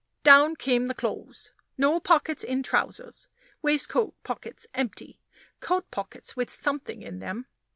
Down 0.23 0.55
came 0.55 0.87
the 0.87 0.95
clothes. 0.95 1.51
No 1.77 1.99
pockets 1.99 2.43
in 2.43 2.63
trousers. 2.63 3.27
Waistcoat 3.61 4.15
pockets 4.23 4.65
empty. 4.73 5.19
Coat 5.59 5.91
pockets 5.91 6.35
with 6.35 6.49
something 6.49 7.03
in 7.03 7.19
them. 7.19 7.45